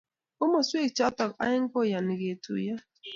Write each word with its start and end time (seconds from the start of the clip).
Komoswek 0.37 0.89
choto 0.97 1.25
aeng 1.45 1.65
koiyani 1.71 2.13
ketuiyo 2.21 2.75